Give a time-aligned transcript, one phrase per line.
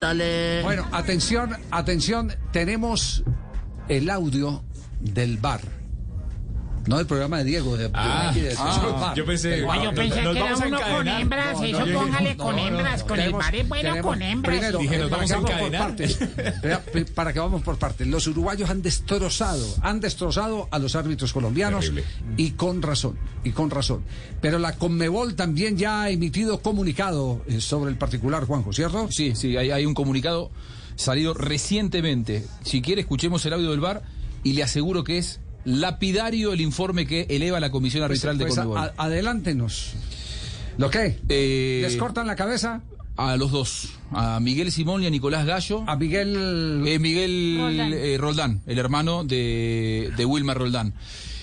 [0.00, 3.24] Bueno, atención, atención, tenemos
[3.88, 4.62] el audio
[5.00, 5.60] del bar.
[6.86, 9.14] No del programa de Diego, de, de aquí, de- del bar.
[9.16, 9.66] yo pensé-.
[9.68, 12.62] Ay, Yo pensé que era uno con hembras, No, eso no, póngale no, con no,
[12.62, 13.06] no, hembras, no.
[13.06, 14.56] con el bar es bueno con hembras.
[14.56, 15.96] Primero, Dije, nos vamos a encadenar.
[17.14, 18.06] Para que vamos por partes.
[18.06, 22.04] Los uruguayos han destrozado, han destrozado a los árbitros colombianos Terrible.
[22.36, 24.02] y con razón, y con razón.
[24.40, 29.08] Pero la Conmebol también ya ha emitido comunicado eh, sobre el particular, Juanjo, ¿cierto?
[29.10, 30.50] Sí, sí, hay, hay un comunicado
[30.96, 32.44] salido recientemente.
[32.64, 34.02] Si quiere, escuchemos el audio del bar
[34.42, 38.54] y le aseguro que es lapidario el informe que eleva la Comisión Pues- Arbitral pues
[38.54, 38.92] de a- Conmebol.
[38.96, 39.92] adelántenos.
[40.78, 41.18] ¿Lo qué?
[41.28, 42.82] Eh, ¿Les cortan la cabeza?
[43.16, 45.82] A los dos, a Miguel Simón y a Nicolás Gallo.
[45.88, 46.84] A Miguel...
[46.86, 47.92] Eh, Miguel Roldán.
[47.92, 50.94] eh, Roldán, el hermano de, de Wilmar Roldán.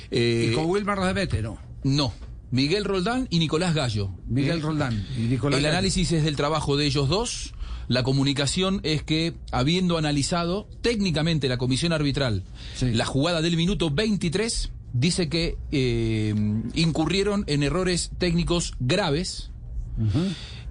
[0.10, 1.58] Eh, y con Wilmar no se mete, ¿no?
[1.84, 2.14] No,
[2.52, 4.12] Miguel Roldán y Nicolás Gallo.
[4.26, 5.74] Miguel Eh, Roldán y Nicolás El Gallo.
[5.78, 7.54] análisis es del trabajo de ellos dos.
[7.88, 12.44] La comunicación es que, habiendo analizado técnicamente la comisión arbitral
[12.76, 12.92] Sí.
[12.94, 16.34] la jugada del minuto 23, dice que eh,
[16.74, 19.52] incurrieron en errores técnicos graves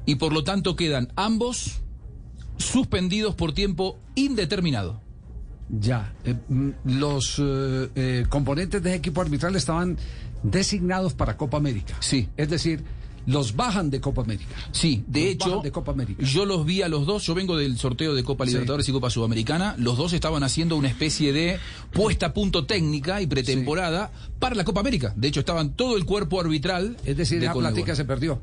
[0.06, 1.80] y por lo tanto quedan ambos
[2.58, 5.00] suspendidos por tiempo indeterminado.
[5.70, 6.12] Ya.
[6.24, 9.96] eh, mm, los eh, componentes del equipo arbitral estaban
[10.42, 11.96] designados para Copa América.
[12.00, 12.28] Sí.
[12.36, 12.84] Es decir,
[13.27, 14.55] los bajan de Copa América.
[14.72, 16.22] Sí, de Los hecho, de Copa América.
[16.22, 18.53] yo los vi a los dos, yo vengo del sorteo de Copa Sí.
[18.53, 21.58] Libertadores y Copa Sudamericana, los dos estaban haciendo una especie de
[21.92, 25.12] puesta a punto técnica y pretemporada para la Copa América.
[25.17, 26.97] De hecho, estaban todo el cuerpo arbitral.
[27.05, 27.72] Es decir, de Conmebol.
[27.72, 28.41] plática se perdió.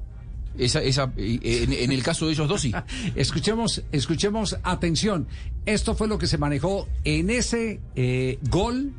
[0.58, 2.74] Esa, esa, eh, en, en el caso de ellos dos, sí.
[3.16, 5.28] Escuchemos, escuchemos, atención.
[5.66, 8.92] Esto fue lo que se manejó en ese eh, gol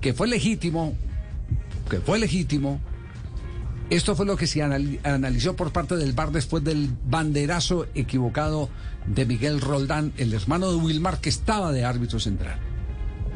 [0.00, 0.94] que fue legítimo,
[1.90, 2.80] que fue legítimo.
[3.90, 8.68] Esto fue lo que se anali- analizó por parte del VAR después del banderazo equivocado
[9.06, 12.58] de Miguel Roldán, el hermano de Wilmar, que estaba de árbitro central.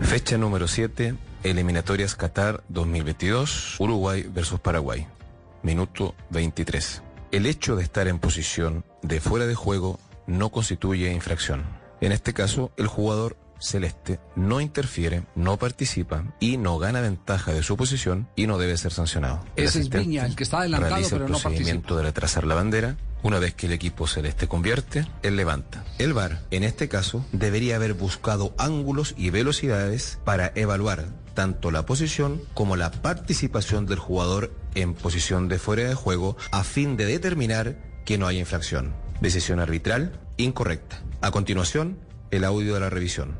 [0.00, 5.06] Fecha número 7, eliminatorias Qatar 2022, Uruguay versus Paraguay.
[5.62, 7.02] Minuto 23.
[7.30, 11.62] El hecho de estar en posición de fuera de juego no constituye infracción.
[12.02, 17.62] En este caso, el jugador celeste no interfiere, no participa y no gana ventaja de
[17.62, 19.44] su posición y no debe ser sancionado.
[19.56, 22.54] Ese es Viña, el que está adelantado, realiza pero el no procedimiento de retrasar la
[22.54, 22.96] bandera.
[23.22, 25.84] Una vez que el equipo celeste convierte, él levanta.
[25.98, 31.86] El VAR, en este caso, debería haber buscado ángulos y velocidades para evaluar tanto la
[31.86, 37.06] posición como la participación del jugador en posición de fuera de juego a fin de
[37.06, 38.92] determinar que no hay infracción.
[39.20, 41.00] Decisión arbitral incorrecta.
[41.20, 41.98] A continuación,
[42.32, 43.36] el audio de la revisión.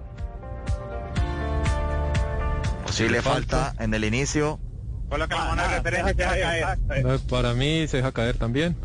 [2.92, 4.60] Posible falta en el inicio.
[7.30, 8.76] Para mí se deja caer también.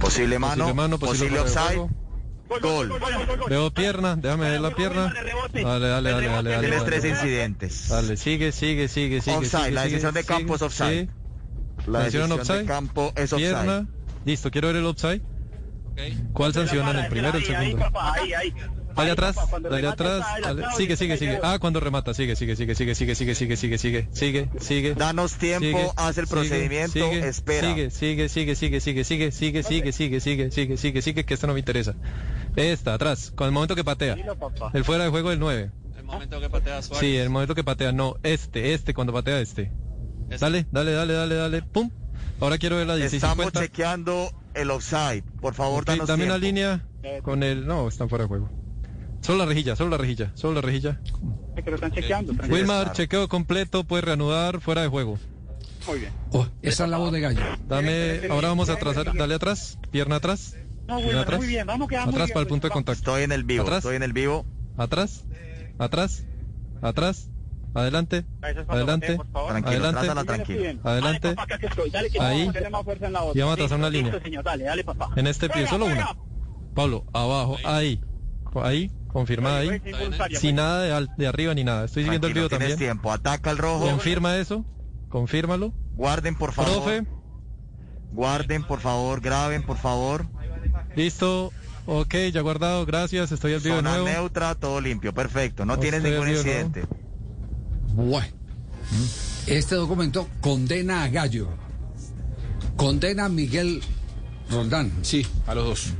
[0.00, 0.64] Posible mano.
[0.64, 1.90] Posible mano, posible posible offside.
[2.62, 2.92] Gol.
[3.50, 5.12] Veo pierna, déjame ver la pierna.
[5.52, 6.68] Dale, dale, dale, dale, dale.
[6.68, 7.88] Tienes tres incidentes.
[7.90, 9.36] Dale, sigue, sigue, sigue, sigue.
[9.36, 11.04] Offside, sigue, la sigue, decisión de campo es offside.
[11.04, 11.90] sí.
[11.90, 12.64] La decisión de offside.
[12.64, 13.50] campo es offside.
[13.50, 13.86] Pierna.
[14.24, 15.20] Listo, quiero ver el offside.
[16.32, 16.96] ¿Cuál sancionan?
[16.96, 17.90] ¿El primero o el segundo?
[18.94, 20.24] Dale atrás, dale atrás.
[20.76, 21.40] Sigue, sigue, sigue.
[21.42, 24.94] Ah, cuando remata, sigue, sigue, sigue, sigue, sigue, sigue, sigue, sigue, sigue, sigue, sigue.
[24.94, 27.68] Danos tiempo, Sigue, haz el sigue, procedimiento, sigue, espera.
[27.68, 31.46] Sigue, sigue, sigue, sigue, sigue, sigue, sigue, sigue, sigue, sigue, sigue, sigue, sigue, que esta
[31.46, 31.94] no me interesa.
[32.56, 34.16] Esta, atrás, con el momento que patea.
[34.72, 35.70] El fuera de juego del 9.
[35.96, 37.00] El momento que patea Suárez.
[37.00, 39.72] Sí, el momento que patea, no, este, este, cuando patea este.
[40.38, 41.90] Dale, dale, dale, dale, dale, pum.
[42.40, 43.60] Ahora quiero ver la Estamos 1650.
[43.60, 45.22] chequeando el offside.
[45.40, 46.86] Por favor, danos dame una línea
[47.22, 47.66] con el...
[47.66, 48.50] No, están fuera de juego.
[49.24, 51.00] Solo la rejilla, solo la rejilla, solo la rejilla.
[52.50, 52.92] Wilmar, estar.
[52.92, 55.18] chequeo completo, puede reanudar, fuera de juego.
[56.30, 57.40] Oh, esa es la voz de Gallo.
[57.66, 60.58] Dame, ahora vamos a trazar, dale atrás, pierna atrás.
[60.86, 61.40] pierna atrás.
[62.06, 62.98] Atrás para el punto de contacto.
[62.98, 63.78] Estoy en el vivo, Atrás.
[63.78, 64.44] estoy en el vivo.
[64.76, 65.24] Atrás,
[65.78, 66.26] atrás,
[66.82, 67.30] atrás,
[67.72, 68.26] adelante,
[68.68, 71.34] adelante, Tranquilo, adelante, adelante,
[72.20, 72.50] ahí,
[73.32, 74.20] y vamos a trazar una línea.
[75.16, 76.14] En este pie, solo una.
[76.74, 78.02] Pablo, abajo, ahí,
[78.62, 79.80] ahí, confirma ahí,
[80.38, 81.86] sin nada de, al- de arriba ni nada.
[81.86, 82.78] Estoy siguiendo el video tienes también.
[82.90, 83.10] tiempo.
[83.12, 83.86] Ataca el rojo.
[83.88, 84.64] Confirma eso,
[85.08, 85.72] confírmalo.
[85.94, 86.72] Guarden, por favor.
[86.82, 87.06] Profe,
[88.12, 89.20] Guarden, por favor.
[89.20, 90.26] Graben, por favor.
[90.96, 91.52] listo,
[91.86, 94.08] ok, ya guardado, gracias, estoy al vivo de Zona nuevo.
[94.08, 95.14] neutra, todo limpio.
[95.14, 95.64] Perfecto.
[95.64, 96.84] No tienes Estoy ningún incidente.
[97.94, 98.26] Bueno,
[99.46, 101.48] este documento condena a Gallo,
[102.76, 103.80] condena a Miguel
[104.50, 105.92] Roldán Sí, a los dos.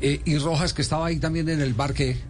[0.00, 2.29] eh, y Rojas, que estaba ahí también en el bar que...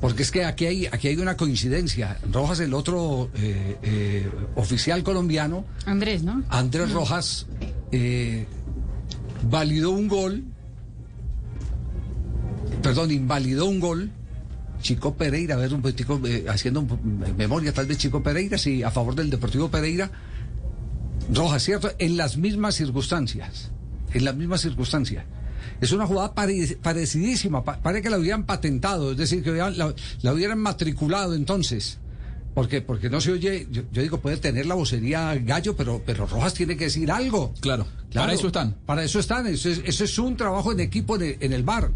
[0.00, 2.18] Porque es que aquí hay, aquí hay una coincidencia.
[2.32, 6.42] Rojas, el otro eh, eh, oficial colombiano, Andrés, ¿no?
[6.48, 7.46] Andrés Rojas,
[7.92, 8.46] eh,
[9.42, 10.44] validó un gol
[12.80, 14.10] perdón, invalidó un gol.
[14.80, 16.86] Chico Pereira, a ver un poquitico, eh, haciendo
[17.36, 20.10] memoria tal vez Chico Pereira, sí, a favor del Deportivo Pereira.
[21.32, 21.90] Roja, ¿cierto?
[21.98, 23.70] En las mismas circunstancias.
[24.14, 25.26] En las mismas circunstancias.
[25.80, 31.34] Es una jugada parecidísima, parece que la hubieran patentado, es decir, que la, hubieran matriculado
[31.34, 31.98] entonces.
[32.54, 36.52] Porque, porque no se oye, yo, digo, puede tener la vocería gallo, pero, pero Rojas
[36.52, 37.54] tiene que decir algo.
[37.60, 38.76] Claro, para eso están.
[38.86, 41.90] Para eso están, eso es, un trabajo en equipo en el, bar.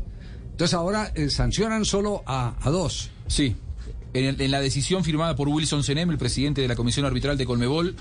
[0.52, 3.10] Entonces ahora eh, sancionan solo a, dos.
[3.26, 3.56] Sí,
[4.14, 7.96] en, la decisión firmada por Wilson Senem, el presidente de la Comisión Arbitral de Colmebol,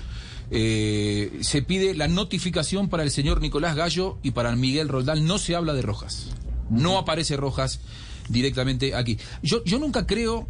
[0.50, 5.26] eh, se pide la notificación para el señor Nicolás Gallo y para Miguel Roldán.
[5.26, 6.30] No se habla de Rojas.
[6.70, 7.80] No aparece Rojas
[8.28, 9.18] directamente aquí.
[9.42, 10.48] Yo, yo nunca creo,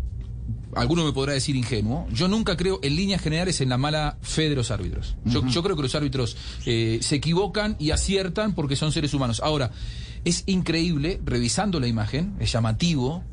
[0.77, 4.49] alguno me podrá decir ingenuo, yo nunca creo en líneas generales en la mala fe
[4.51, 5.17] de los árbitros.
[5.25, 9.41] Yo, yo creo que los árbitros eh, se equivocan y aciertan porque son seres humanos.
[9.43, 9.71] Ahora,
[10.25, 13.25] es increíble, revisando la imagen, es llamativo,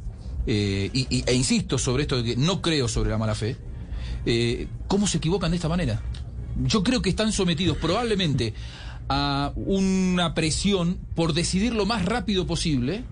[0.47, 3.57] eh, y, e insisto sobre esto de que no creo sobre la mala fe,
[4.87, 6.01] ¿cómo se equivocan de esta manera?
[6.57, 8.53] yo creo que están sometidos probablemente
[9.09, 13.03] a una presión por decidir lo más rápido posible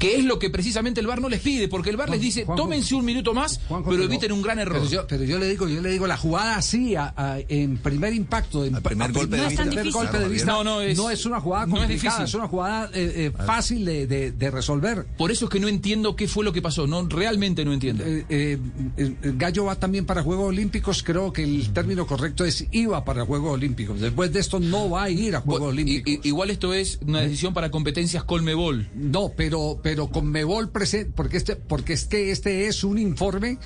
[0.00, 2.46] que es lo que precisamente el VAR no les pide, porque el VAR les dice,
[2.56, 4.80] tómense un minuto más, pero eviten un gran error.
[5.06, 6.94] Pero yo, le digo, yo le digo, la jugada así,
[7.26, 12.34] en primer impacto, en primer, golpe, de vista, no, no, es, una jugada complicada, es,
[12.34, 15.04] una jugada eh, eh, fácil de, resolver.
[15.18, 18.02] Por eso es que no entiendo qué fue lo que pasó, no realmente no entiendo.
[18.06, 18.58] Eh,
[18.96, 23.26] el Gallo va también para Juegos Olímpicos, creo que el término correcto es iba para
[23.26, 24.00] Juegos Olímpicos.
[24.00, 26.24] Después de esto no va a ir a Juegos Olímpicos.
[26.24, 28.88] igual esto es una decisión para competencias Colmebol.
[28.94, 33.58] No, pero pero con Mebol presente, porque este, porque es que este es un informe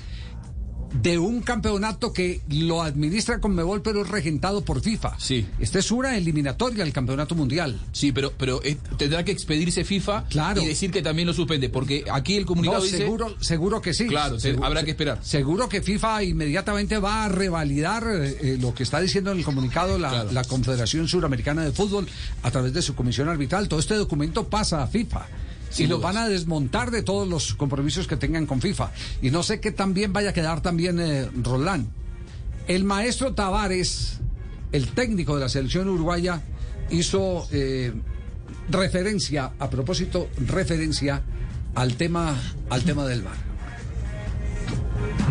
[1.01, 5.19] de un campeonato que lo administra con Mebol, pero es regentado por FIFA.
[5.19, 5.45] Sí.
[5.59, 7.79] Esta es una eliminatoria del campeonato mundial.
[7.91, 10.61] Sí, pero, pero eh, tendrá que expedirse FIFA claro.
[10.61, 12.97] y decir que también lo suspende, porque aquí el comunicado dice...
[12.97, 14.07] Seguro, seguro que sí.
[14.07, 15.19] Claro, habrá que esperar.
[15.21, 19.43] Seguro que FIFA inmediatamente va a revalidar eh, eh, lo que está diciendo en el
[19.43, 22.07] comunicado la, la Confederación Suramericana de Fútbol
[22.43, 23.67] a través de su comisión arbitral.
[23.67, 25.27] Todo este documento pasa a FIFA
[25.77, 28.91] y lo van a desmontar de todos los compromisos que tengan con FIFA.
[29.21, 31.87] Y no sé qué también vaya a quedar también eh, Roland.
[32.67, 34.19] El maestro Tavares,
[34.71, 36.41] el técnico de la selección uruguaya,
[36.89, 37.93] hizo eh,
[38.69, 41.21] referencia, a propósito, referencia
[41.75, 42.35] al tema,
[42.69, 43.44] al tema del VAR.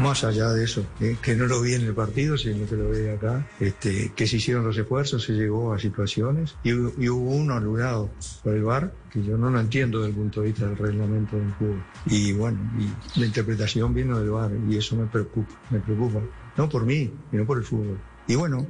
[0.01, 2.91] Más allá de eso, eh, que no lo vi en el partido, sino que lo
[2.91, 7.55] vi acá, este, que se hicieron los esfuerzos, se llegó a situaciones y, hubo uno
[7.55, 8.11] anulado
[8.43, 11.37] por el VAR, que yo no lo entiendo desde el punto de vista del reglamento
[11.37, 11.77] del juego.
[12.07, 16.21] Y bueno, y la interpretación vino del VAR y eso me preocupa, me preocupa.
[16.57, 17.99] No por mí, sino por el fútbol.
[18.27, 18.67] Y bueno,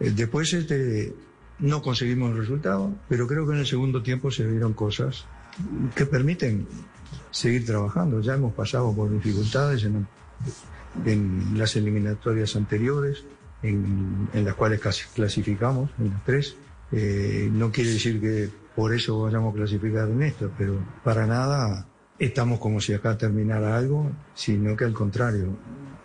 [0.00, 1.14] eh, después este,
[1.58, 5.26] no conseguimos el resultado, pero creo que en el segundo tiempo se vieron cosas
[5.94, 6.66] que permiten
[7.30, 8.20] seguir trabajando.
[8.20, 10.06] Ya hemos pasado por dificultades en
[11.04, 13.24] en las eliminatorias anteriores,
[13.62, 14.80] en, las cuales
[15.14, 16.56] clasificamos, en las tres.
[16.92, 21.86] Eh, no quiere decir que por eso vayamos a clasificar en esto, pero para nada
[22.18, 25.56] estamos como si acá terminara algo, sino que al contrario,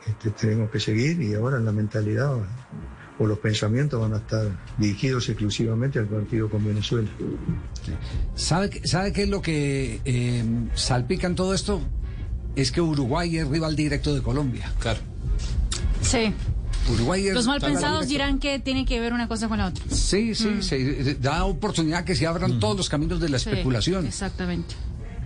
[0.07, 2.37] este, tenemos que seguir y ahora la mentalidad
[3.19, 4.47] o los pensamientos van a estar
[4.77, 7.09] dirigidos exclusivamente al partido con Venezuela.
[8.33, 10.43] ¿Sabe, ¿sabe qué es lo que eh,
[10.73, 11.81] salpica en todo esto?
[12.61, 14.71] Es que Uruguay es rival directo de Colombia.
[14.79, 14.99] Claro.
[16.01, 16.33] Sí.
[16.91, 19.83] Uruguay Los mal pensados dirán que tiene que ver una cosa con la otra.
[19.89, 21.21] Sí, sí, mm.
[21.21, 22.59] da oportunidad que se abran mm.
[22.59, 24.07] todos los caminos de la especulación.
[24.07, 24.75] Exactamente.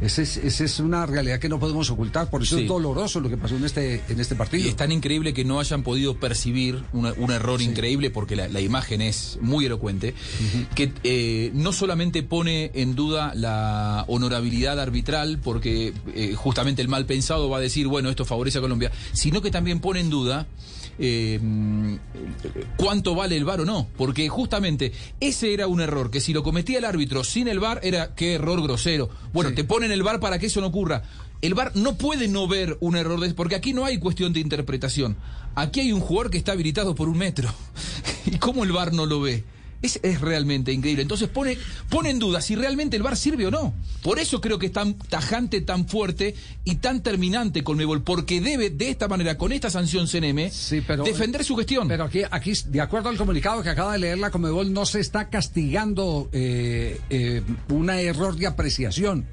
[0.04, 3.56] Esa es, una realidad que no podemos ocultar, por eso es doloroso lo que pasó
[3.56, 4.66] en este, en este partido.
[4.66, 9.02] Y es tan increíble que no hayan podido percibir un error increíble, porque la, imagen
[9.02, 10.14] es muy elocuente,
[10.76, 17.06] que eh, no solamente pone en duda la honorabilidad arbitral, porque eh, justamente el mal
[17.06, 20.48] pensado va a decir, bueno, esto favorece a Colombia, sino que también pone en duda
[21.00, 21.40] eh,
[22.78, 26.44] cuánto vale el VAR o no, porque justamente ese era un error, que si lo
[26.44, 29.10] cometía el árbitro sin el VAR era qué error grosero.
[29.34, 31.04] Bueno, te ponen el VAR para que eso no ocurra.
[31.42, 34.40] El VAR no puede no ver un error, de, porque aquí no hay cuestión de
[34.40, 35.18] interpretación.
[35.56, 37.54] Aquí hay un jugador que está habilitado por un metro.
[38.26, 39.44] ¿Y cómo el VAR no lo ve?
[39.84, 41.02] Es, realmente increíble.
[41.02, 41.58] Entonces pone,
[41.90, 43.74] pone en duda si realmente el VAR sirve o no.
[44.02, 46.34] Por eso creo que es tan tajante, tan fuerte
[46.64, 50.50] y tan terminante con Mebol, porque debe de esta manera, con esta sanción CNM,
[51.04, 51.90] defender su gestión.
[51.90, 55.02] Pero aquí, aquí, de acuerdo al comunicado que acaba de leer la Comebol, no se
[55.02, 59.26] está castigando eh, eh, un error de apreciación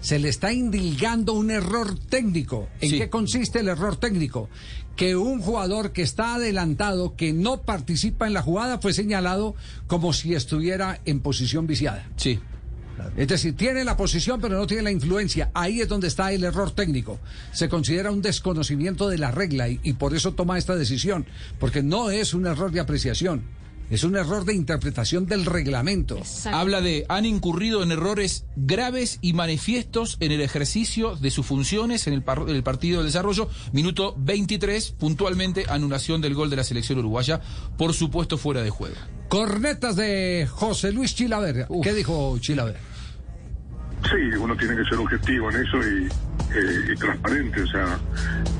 [0.00, 2.68] se le está indilgando un error técnico.
[2.80, 4.48] ¿En qué consiste el error técnico?
[4.96, 9.54] que un jugador que está adelantado, que no participa en la jugada, fue señalado
[9.86, 12.06] como si estuviera en posición viciada.
[12.16, 12.38] Sí.
[13.16, 15.50] Es decir, tiene la posición pero no tiene la influencia.
[15.54, 17.18] Ahí es donde está el error técnico.
[17.52, 21.24] Se considera un desconocimiento de la regla y, y por eso toma esta decisión,
[21.58, 23.42] porque no es un error de apreciación.
[23.90, 26.16] Es un error de interpretación del reglamento.
[26.16, 26.56] Exacto.
[26.56, 32.06] Habla de han incurrido en errores graves y manifiestos en el ejercicio de sus funciones
[32.06, 33.48] en el, par- en el partido del desarrollo.
[33.72, 37.40] Minuto 23, puntualmente anulación del gol de la selección uruguaya,
[37.76, 38.94] por supuesto fuera de juego.
[39.28, 41.66] Cornetas de José Luis Chilaver.
[41.82, 42.76] ¿Qué dijo Chilaver?
[44.04, 46.06] Sí, uno tiene que ser objetivo en eso y,
[46.56, 47.62] eh, y transparente.
[47.62, 47.98] O sea,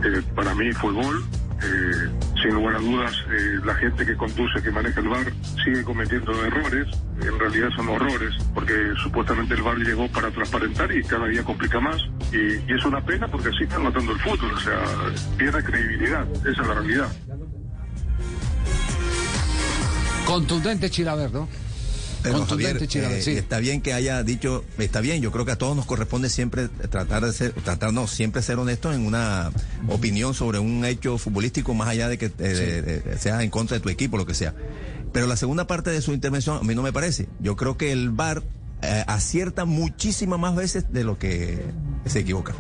[0.04, 1.24] eh, para mí fue gol.
[1.62, 2.08] Eh,
[2.42, 5.32] sin lugar a dudas, eh, la gente que conduce, que maneja el bar,
[5.64, 6.86] sigue cometiendo errores.
[7.20, 11.80] En realidad son horrores, porque supuestamente el bar llegó para transparentar y cada día complica
[11.80, 12.00] más.
[12.32, 14.52] Y, es una pena porque así están matando el fútbol.
[14.52, 14.80] O sea,
[15.36, 16.26] pierde credibilidad.
[16.46, 17.12] Esa es la realidad.
[20.26, 21.48] Contundente Chilaver, ¿no?
[22.22, 22.76] Pero Javier,
[23.10, 23.30] eh, sí.
[23.32, 26.68] está bien que haya dicho, está bien, yo creo que a todos nos corresponde siempre
[26.68, 29.50] tratar de ser, tratar no, siempre ser honestos en una
[29.88, 33.80] opinión sobre un hecho futbolístico más allá de que eh, de- sea en contra de
[33.80, 34.54] tu equipo, lo que sea.
[35.12, 37.28] Pero la segunda parte de su intervención a mí no me parece.
[37.40, 38.42] Yo creo que el VAR
[38.82, 41.64] eh, acierta muchísimas más veces de lo que
[42.06, 42.54] se equivoca.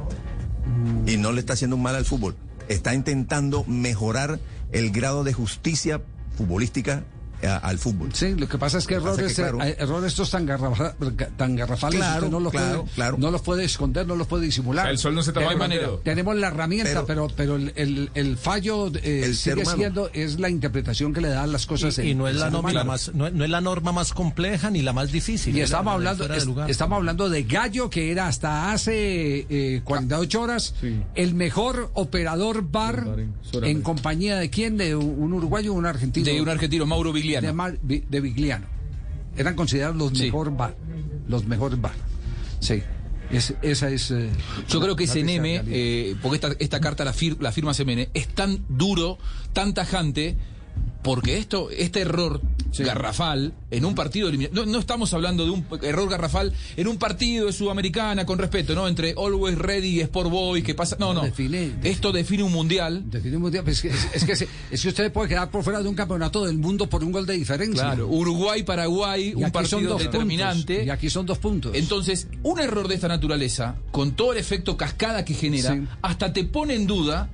[1.06, 2.34] Y no le está haciendo un mal al fútbol.
[2.68, 4.40] Está intentando mejorar
[4.72, 6.00] el grado de justicia
[6.36, 7.02] futbolística
[7.46, 8.10] al fútbol.
[8.14, 9.62] Sí, lo que pasa es que Lo que pasa errores, es que, claro.
[9.62, 10.94] eh, errores estos tan, garrafa-
[11.36, 13.16] tan garrafales Claro, usted no los, claro, puede, claro.
[13.18, 14.88] no los puede esconder, no los puede disimular.
[14.88, 15.98] El sol no se tapa el dedo.
[16.04, 20.48] tenemos la herramienta, pero, pero, el, el- el fallo eh, El sigue siendo, es la
[20.48, 21.98] interpretación que le dan las cosas.
[21.98, 24.70] Y, y el- no es la norma más, no, no es la norma más compleja
[24.70, 25.56] ni la más difícil.
[25.56, 26.70] Y estamos la de hablando, de es- lugar.
[26.70, 30.74] estamos hablando de Gallo, que era hasta hace eh, 48 horas
[31.14, 35.76] el mejor operador bar Bar en en compañía de quién, de un un uruguayo o
[35.76, 36.26] un argentino.
[36.26, 37.54] De un argentino, Mauro de, Vigliano.
[37.56, 38.66] Mar- Vi- de Vigliano.
[39.36, 40.24] Eran considerados los Sí.
[40.24, 40.76] mejor bar,
[41.28, 41.92] los mejores bar.
[42.60, 42.82] Sí,
[43.30, 44.10] es- esa es.
[44.10, 44.28] eh,
[44.68, 45.74] Yo creo que la ese triste Neme, realidad.
[45.76, 49.18] eh, porque esta, esta carta la, fir- la firma Semene, es tan duro,
[49.52, 50.36] tan tajante,
[51.02, 52.40] porque esto, este error
[52.78, 57.46] garrafal en un partido no, no estamos hablando de un error garrafal en un partido
[57.46, 58.86] de Sudamericana, con respeto, ¿no?
[58.88, 60.96] Entre Always Ready y Sport Boy, que pasa.
[60.98, 61.22] No, no.
[61.22, 63.02] Define- Esto define un mundial.
[63.10, 65.82] Definimos día, pues, es, que, es, que se- es que usted puede quedar por fuera
[65.82, 67.82] de un campeonato del mundo por un gol de diferencia.
[67.84, 70.74] Claro, Uruguay-Paraguay, Y un son partido dos determinante.
[70.74, 71.72] puntos, y aquí son dos puntos.
[71.74, 75.82] Entonces, un error de esta naturaleza, con todo el efecto cascada que genera, Sí.
[76.02, 77.30] hasta te pone en duda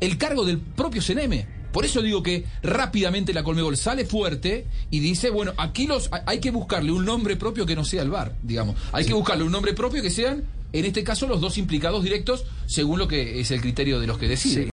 [0.00, 1.46] el cargo del propio CNM.
[1.72, 6.38] Por eso digo que rápidamente la Colmebol sale fuerte y dice, bueno, aquí los hay
[6.38, 8.76] que buscarle un nombre propio que no sea el VAR, digamos.
[8.92, 12.44] Hay que buscarle un nombre propio que sean, en este caso, los dos implicados directos,
[12.66, 14.70] según lo que es el criterio de los que deciden.